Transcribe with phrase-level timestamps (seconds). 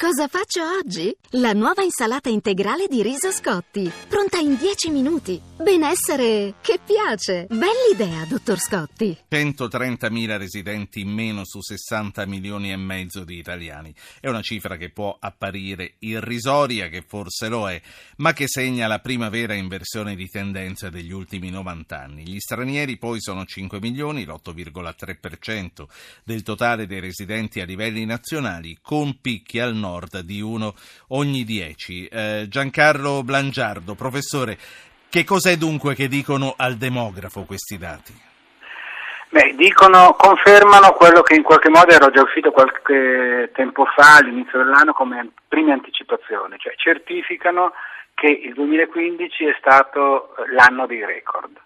[0.00, 1.14] Cosa faccio oggi?
[1.32, 5.49] La nuova insalata integrale di riso Scotti, pronta in 10 minuti.
[5.60, 7.46] Benessere che piace.
[7.46, 9.14] Bell'idea, dottor Scotti.
[9.30, 13.94] 130.000 residenti in meno su 60 milioni e mezzo di italiani.
[14.20, 17.78] È una cifra che può apparire irrisoria, che forse lo è,
[18.16, 22.26] ma che segna la prima vera inversione di tendenza degli ultimi 90 anni.
[22.26, 25.86] Gli stranieri poi sono 5 milioni, l'8,3%
[26.24, 30.74] del totale dei residenti a livelli nazionali, con picchi al nord di uno
[31.08, 32.06] ogni dieci.
[32.06, 34.58] Eh, Giancarlo Blangiardo, professore,
[35.10, 38.14] che cos'è dunque che dicono al demografo questi dati?
[39.28, 44.58] Beh, dicono, confermano quello che in qualche modo era già uscito qualche tempo fa, all'inizio
[44.58, 47.72] dell'anno, come prime anticipazioni, cioè certificano
[48.14, 51.58] che il 2015 è stato l'anno dei record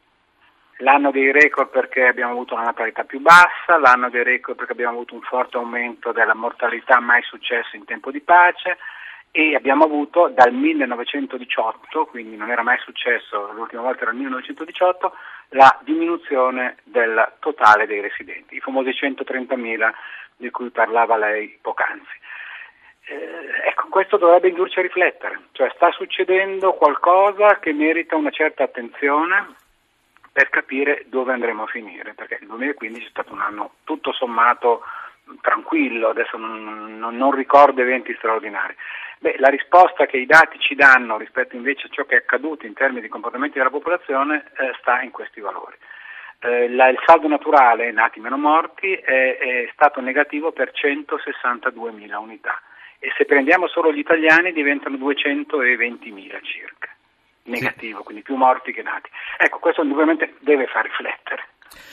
[0.78, 4.94] l'anno dei record perché abbiamo avuto una natalità più bassa, l'anno dei record perché abbiamo
[4.94, 8.78] avuto un forte aumento della mortalità mai successo in tempo di pace
[9.36, 15.12] e abbiamo avuto dal 1918, quindi non era mai successo, l'ultima volta era il 1918,
[15.48, 19.90] la diminuzione del totale dei residenti, i famosi 130.000
[20.36, 22.16] di cui parlava lei poc'anzi.
[23.06, 28.62] Eh, ecco, questo dovrebbe indurci a riflettere, cioè sta succedendo qualcosa che merita una certa
[28.62, 29.52] attenzione
[30.30, 34.82] per capire dove andremo a finire, perché il 2015 è stato un anno tutto sommato
[35.40, 38.74] tranquillo, adesso non, non, non ricordo eventi straordinari.
[39.18, 42.66] Beh, la risposta che i dati ci danno rispetto invece a ciò che è accaduto
[42.66, 45.76] in termini di comportamenti della popolazione eh, sta in questi valori.
[46.40, 52.60] Eh, la, il saldo naturale, nati meno morti, è, è stato negativo per 162.000 unità
[52.98, 56.88] e se prendiamo solo gli italiani diventano 220.000 circa
[57.44, 58.04] negativo, sì.
[58.04, 59.10] quindi più morti che nati.
[59.38, 61.48] Ecco, questo indubbiamente deve far riflettere.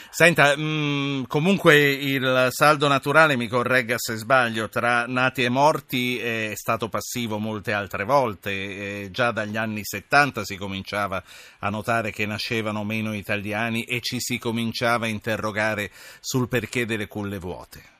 [0.09, 6.19] Senta, mh, mm, comunque il saldo naturale, mi corregga se sbaglio, tra nati e morti
[6.19, 8.51] è stato passivo molte altre volte.
[8.51, 11.23] E già dagli anni 70 si cominciava
[11.59, 17.07] a notare che nascevano meno italiani e ci si cominciava a interrogare sul perché delle
[17.07, 17.99] culle vuote.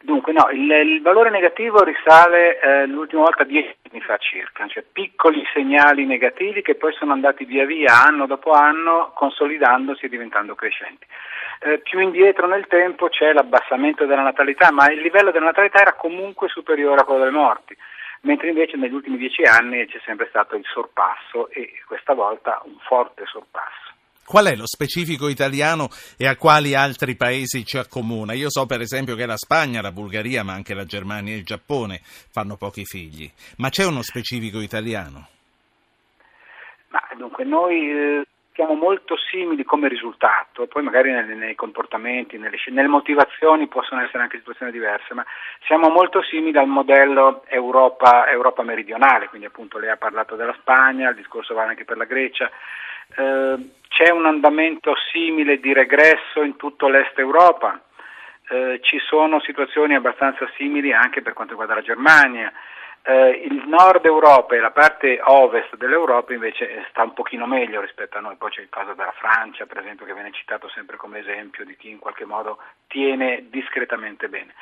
[0.00, 4.84] Dunque no, il, il valore negativo risale eh, l'ultima volta dieci anni fa circa, cioè
[4.90, 10.54] piccoli segnali negativi che poi sono andati via via anno dopo anno consolidandosi e diventando
[10.54, 11.04] crescenti.
[11.60, 15.94] Eh, più indietro nel tempo c'è l'abbassamento della natalità, ma il livello della natalità era
[15.94, 17.76] comunque superiore a quello delle morti,
[18.20, 22.78] mentre invece negli ultimi dieci anni c'è sempre stato il sorpasso e questa volta un
[22.86, 23.87] forte sorpasso.
[24.28, 28.34] Qual è lo specifico italiano e a quali altri paesi ci accomuna?
[28.34, 31.44] Io so per esempio che la Spagna, la Bulgaria, ma anche la Germania e il
[31.44, 35.28] Giappone fanno pochi figli, ma c'è uno specifico italiano?
[36.90, 42.58] Ma, dunque, noi eh, siamo molto simili come risultato, poi magari nei, nei comportamenti, nelle,
[42.66, 45.24] nelle, motivazioni possono essere anche situazioni diverse, ma
[45.64, 51.08] siamo molto simili al modello Europa, Europa meridionale, quindi appunto lei ha parlato della Spagna,
[51.08, 52.50] il discorso vale anche per la Grecia.
[53.16, 57.82] Eh, c'è un andamento simile di regresso in tutto l'est Europa,
[58.48, 62.52] eh, ci sono situazioni abbastanza simili anche per quanto riguarda la Germania.
[63.02, 68.18] Eh, il nord Europa e la parte ovest dell'Europa invece sta un pochino meglio rispetto
[68.18, 71.18] a noi, poi c'è il caso della Francia per esempio che viene citato sempre come
[71.18, 74.54] esempio di chi in qualche modo tiene discretamente bene.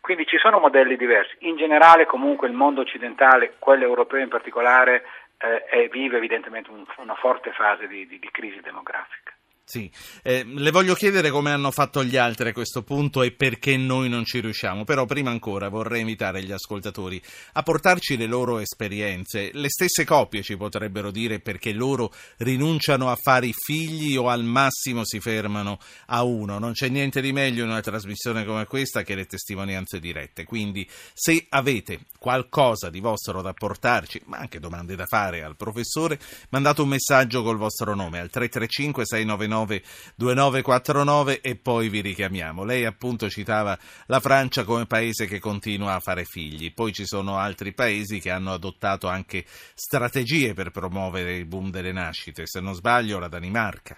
[0.00, 5.04] Quindi ci sono modelli diversi, in generale comunque il mondo occidentale, quello europeo in particolare,
[5.42, 9.32] eh, vive evidentemente un, una forte fase di, di, di crisi demografica.
[9.72, 9.90] Sì,
[10.22, 14.10] eh, le voglio chiedere come hanno fatto gli altri a questo punto e perché noi
[14.10, 17.18] non ci riusciamo, però prima ancora vorrei invitare gli ascoltatori
[17.54, 19.48] a portarci le loro esperienze.
[19.54, 24.44] Le stesse coppie ci potrebbero dire perché loro rinunciano a fare i figli o al
[24.44, 25.78] massimo si fermano
[26.08, 26.58] a uno.
[26.58, 30.44] Non c'è niente di meglio in una trasmissione come questa che le testimonianze dirette.
[30.44, 36.20] Quindi se avete qualcosa di vostro da portarci, ma anche domande da fare al professore,
[36.50, 42.64] mandate un messaggio col vostro nome al 335 699 2949 e poi vi richiamiamo.
[42.64, 47.36] Lei appunto citava la Francia come paese che continua a fare figli, poi ci sono
[47.36, 52.74] altri paesi che hanno adottato anche strategie per promuovere il boom delle nascite, se non
[52.74, 53.96] sbaglio la Danimarca.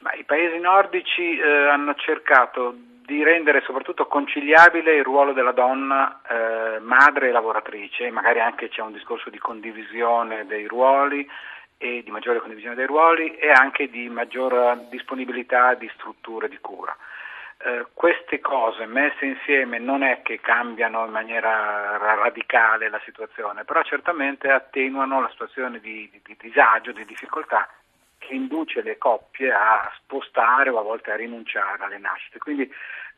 [0.00, 2.74] Ma I paesi nordici eh, hanno cercato
[3.10, 8.82] di rendere soprattutto conciliabile il ruolo della donna eh, madre e lavoratrice, magari anche c'è
[8.82, 11.28] un discorso di condivisione dei ruoli,
[11.82, 16.94] e di maggiore condivisione dei ruoli e anche di maggior disponibilità di strutture di cura.
[17.56, 23.82] Eh, queste cose messe insieme non è che cambiano in maniera radicale la situazione, però
[23.82, 27.66] certamente attenuano la situazione di, di, di disagio, di difficoltà
[28.18, 32.38] che induce le coppie a spostare o a volte a rinunciare alle nascite.
[32.38, 32.70] Quindi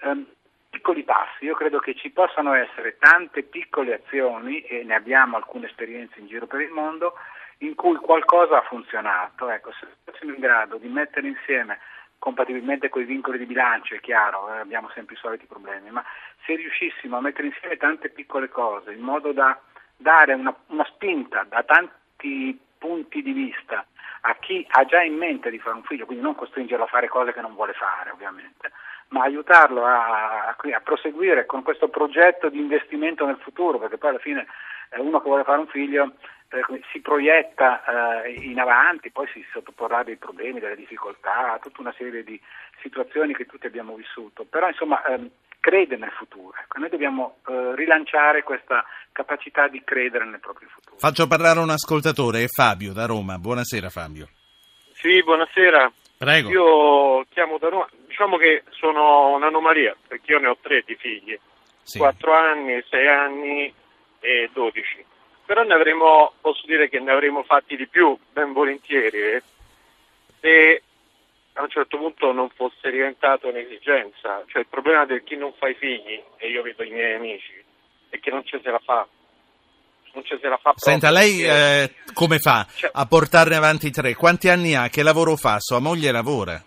[0.03, 0.25] ehm,
[0.70, 5.67] piccoli passi, io credo che ci possano essere tante piccole azioni, e ne abbiamo alcune
[5.67, 7.14] esperienze in giro per il mondo,
[7.58, 9.49] in cui qualcosa ha funzionato.
[9.49, 11.78] Ecco, se fossimo in grado di mettere insieme
[12.19, 16.04] compatibilmente con i vincoli di bilancio, è chiaro, eh, abbiamo sempre i soliti problemi, ma
[16.44, 19.58] se riuscissimo a mettere insieme tante piccole cose in modo da
[19.96, 23.84] dare una, una spinta da tanti punti di vista
[24.22, 27.08] a chi ha già in mente di fare un figlio, quindi non costringerlo a fare
[27.08, 28.70] cose che non vuole fare ovviamente,
[29.08, 34.19] ma aiutarlo a, a, proseguire con questo progetto di investimento nel futuro, perché poi alla
[34.19, 34.46] fine
[34.90, 36.12] eh, uno che vuole fare un figlio
[36.90, 41.94] si proietta eh, in avanti, poi si sottoporrà a dei problemi, delle difficoltà, tutta una
[41.96, 42.40] serie di
[42.81, 47.75] situazioni che tutti abbiamo vissuto, però insomma ehm, crede nel futuro, ecco, noi dobbiamo eh,
[47.75, 50.96] rilanciare questa capacità di credere nel proprio futuro.
[50.99, 54.28] Faccio parlare un ascoltatore, è Fabio da Roma, buonasera Fabio.
[54.94, 55.90] Sì, buonasera.
[56.19, 56.50] Prego.
[56.50, 61.37] Io chiamo da Roma, diciamo che sono un'anomalia perché io ne ho tre di figli,
[61.82, 61.99] Sì.
[61.99, 63.75] 4 anni, 6 anni
[64.20, 65.04] e 12
[65.52, 69.43] però ne avremmo, posso dire che ne avremmo fatti di più, ben volentieri, eh,
[70.40, 70.82] se
[71.52, 74.44] a un certo punto non fosse diventato un'esigenza.
[74.46, 77.52] Cioè il problema del chi non fa i figli, e io vedo i miei amici,
[78.08, 79.06] è che non ce se la fa.
[80.14, 80.90] Non ce se la fa proprio.
[80.90, 84.14] Senta, lei eh, come fa Cioè- a portarne avanti tre?
[84.14, 84.88] Quanti anni ha?
[84.88, 85.58] Che lavoro fa?
[85.58, 86.58] Sua moglie lavora?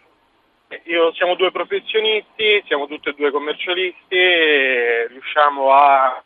[0.84, 6.24] Io siamo due professionisti, siamo tutti e due commercialisti, riusciamo a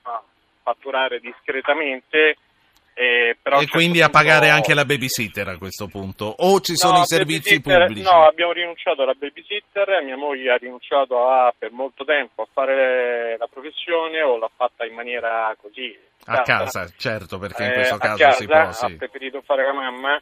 [0.62, 2.36] fatturare discretamente.
[3.02, 6.26] Eh, e quindi a punto- pagare anche la babysitter a questo punto?
[6.40, 8.02] O ci sono No, i servizi pubblici?
[8.02, 13.38] No, abbiamo rinunciato alla babysitter, mia moglie ha rinunciato a, per molto tempo a fare
[13.38, 15.98] la professione o l'ha fatta in maniera così.
[16.26, 18.86] A casa, certo, perché in Eh, questo a caso casa, si può, sì.
[18.86, 20.22] ha preferito fare la mamma,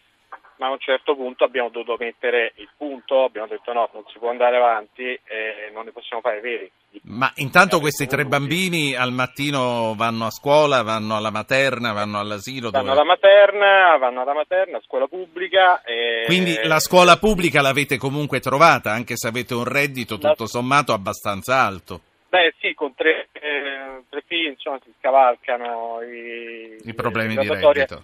[0.57, 4.17] ma a un certo punto abbiamo dovuto mettere il punto, abbiamo detto no, non si
[4.19, 6.71] può andare avanti e non ne possiamo fare veri.
[7.03, 12.19] Ma intanto Eh, questi tre bambini al mattino vanno a scuola, vanno alla materna, vanno
[12.19, 12.71] all'asilo?
[12.71, 15.83] Vanno alla materna, vanno alla materna, scuola pubblica.
[15.83, 16.23] E...
[16.25, 21.61] Quindi la scuola pubblica l'avete comunque trovata, anche se avete un reddito tutto sommato abbastanza
[21.61, 22.01] alto.
[22.29, 27.47] Beh sì, con tre, eh, tre figli insomma si scavalcano i, I problemi le di
[27.47, 28.03] reddito.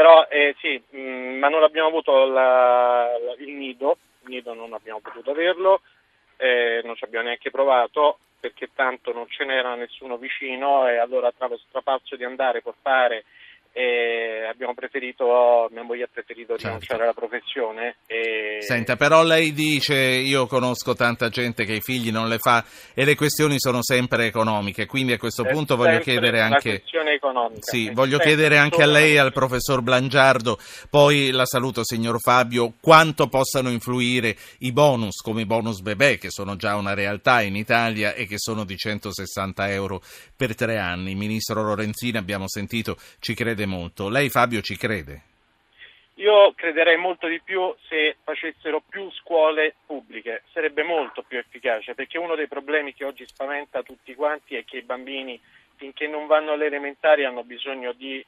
[0.00, 4.72] Però eh, sì, mh, ma non abbiamo avuto la- la- il nido, il nido non
[4.72, 5.82] abbiamo potuto averlo,
[6.38, 11.30] eh, non ci abbiamo neanche provato perché tanto non ce n'era nessuno vicino e allora
[11.32, 13.24] tra lo strapazzo di andare a portare
[13.72, 16.66] eh, abbiamo preferito, mia moglie ha preferito Certo.
[16.66, 17.96] rinunciare alla professione.
[18.06, 18.58] E...
[18.60, 22.64] Senta, però lei dice io conosco tanta gente che i figli non le fa
[22.94, 26.82] e le questioni sono sempre economiche, quindi a questo È punto voglio chiedere anche...
[27.60, 30.58] Sì, È voglio chiedere anche a lei e al professor Blangiardo,
[30.88, 36.30] poi la saluto signor Fabio, quanto possano influire i bonus come i bonus bebè che
[36.30, 40.02] sono già una realtà in Italia e che sono di 160 euro
[40.36, 41.10] per tre anni.
[41.10, 44.08] Il ministro Lorenzini abbiamo sentito ci crede molto.
[44.08, 45.22] Lei Fabio ci crede?
[46.14, 52.18] Io crederei molto di più se facessero più scuole pubbliche, sarebbe molto più efficace, perché
[52.18, 55.40] uno dei problemi che oggi spaventa tutti quanti è che i bambini
[55.76, 58.22] finché non vanno alle elementari hanno bisogno di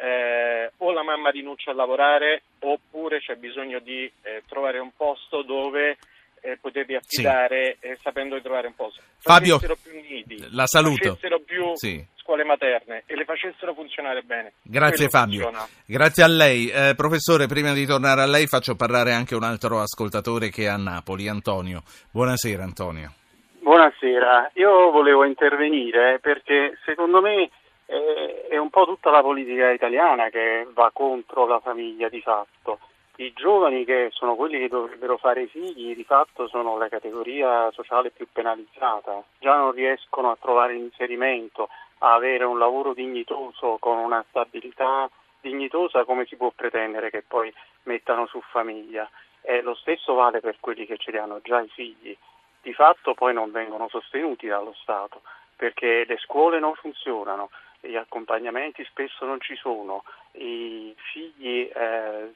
[0.00, 5.42] eh, o la mamma rinuncia a lavorare oppure c'è bisogno di eh, trovare un posto
[5.42, 5.96] dove
[6.42, 9.00] eh, poterli affidare eh, sapendo di trovare un posto.
[9.18, 9.68] Fabio, più
[10.08, 11.08] nidi, la saluto.
[11.10, 12.04] facessero più Sì.
[12.16, 14.52] scuole materne e le facessero funzionare bene.
[14.62, 15.66] Grazie Quello Fabio, funziona.
[15.86, 16.68] grazie a lei.
[16.68, 20.66] Eh, professore, prima di tornare a lei faccio parlare anche un altro ascoltatore che è
[20.68, 21.82] a Napoli, Antonio.
[22.10, 23.12] Buonasera Antonio.
[23.60, 27.50] Buonasera, io volevo intervenire perché secondo me
[27.86, 32.78] eh, è un po' tutta la politica italiana che va contro la famiglia di fatto.
[33.20, 37.68] I giovani che sono quelli che dovrebbero fare i figli di fatto sono la categoria
[37.72, 43.98] sociale più penalizzata, già non riescono a trovare inserimento, a avere un lavoro dignitoso con
[43.98, 45.10] una stabilità
[45.40, 47.52] dignitosa come si può pretendere che poi
[47.84, 49.10] mettano su famiglia.
[49.40, 52.16] E lo stesso vale per quelli che ce li hanno già i figli
[52.62, 55.22] di fatto poi non vengono sostenuti dallo Stato
[55.56, 60.04] perché le scuole non funzionano, gli accompagnamenti spesso non ci sono,
[60.38, 62.32] i figli eh,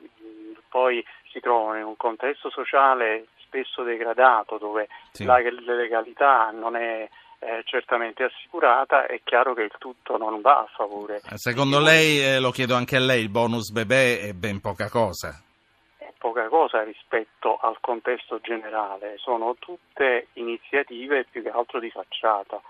[0.68, 5.25] poi si trovano in un contesto sociale spesso degradato dove Sì.
[5.25, 10.68] la legalità non è eh, certamente assicurata, è chiaro che il tutto non va a
[10.76, 11.16] favore.
[11.28, 14.88] Eh, Secondo lei, eh, lo chiedo anche a lei, il bonus bebè è ben poca
[14.88, 15.42] cosa.
[15.99, 22.61] è poca cosa rispetto al contesto generale, sono tutte iniziative più che altro di facciata,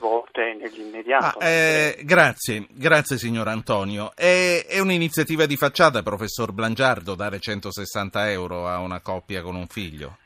[0.00, 1.38] svolte nell'immediato.
[1.38, 4.12] Ah, eh, grazie, grazie signor Antonio.
[4.14, 9.66] È, è un'iniziativa di facciata, professor Blangiardo, dare 160 euro a una coppia con un
[9.66, 10.16] figlio?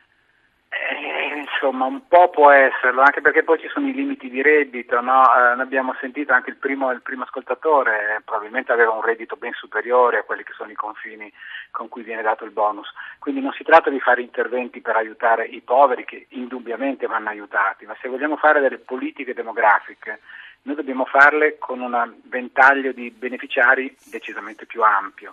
[1.64, 5.22] Insomma un po' può esserlo, anche perché poi ci sono i limiti di reddito, no?
[5.22, 9.54] eh, abbiamo sentito anche il primo, il primo ascoltatore, eh, probabilmente aveva un reddito ben
[9.54, 11.32] superiore a quelli che sono i confini
[11.70, 15.46] con cui viene dato il bonus, quindi non si tratta di fare interventi per aiutare
[15.46, 20.20] i poveri che indubbiamente vanno aiutati, ma se vogliamo fare delle politiche demografiche
[20.64, 25.32] noi dobbiamo farle con un ventaglio di beneficiari decisamente più ampio.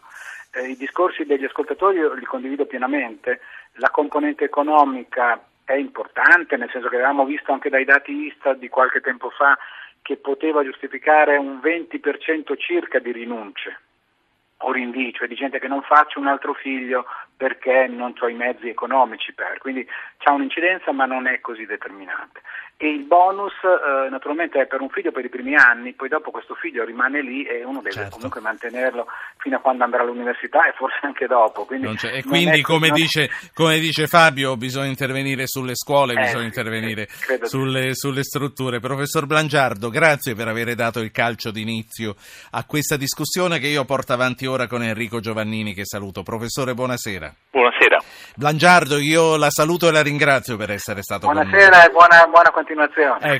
[0.54, 3.42] Eh, I discorsi degli ascoltatori li condivido pienamente,
[3.76, 5.38] la componente economica
[5.72, 9.58] è importante, nel senso che avevamo visto anche dai dati Istat di qualche tempo fa
[10.02, 13.80] che poteva giustificare un 20% circa di rinunce
[14.64, 18.34] o rinvii, cioè di gente che non faccia un altro figlio perché non ho i
[18.34, 19.88] mezzi economici per, quindi
[20.18, 22.42] c'è un'incidenza ma non è così determinante
[22.84, 26.32] e il bonus eh, naturalmente è per un figlio per i primi anni, poi dopo
[26.32, 28.16] questo figlio rimane lì e uno deve certo.
[28.16, 29.06] comunque mantenerlo
[29.38, 31.66] fino a quando andrà all'università e forse anche dopo.
[31.66, 37.04] Quindi e quindi come, dice, come, dice, Fabio bisogna intervenire sulle scuole, eh, bisogna intervenire
[37.04, 38.80] eh, sulle, sulle, strutture.
[38.80, 42.16] Professor Blangiardo, grazie per aver dato il calcio d'inizio
[42.52, 46.24] a questa discussione che io porto avanti ora con Enrico Giovannini che saluto.
[46.24, 47.32] Professore, buonasera.
[47.52, 48.00] Buonasera.
[48.36, 51.70] Blangiardo, io la saluto e la ringrazio per essere stato buonasera con noi.
[51.70, 53.20] Buonasera e buona, buona continuazione.
[53.22, 53.40] Ecco.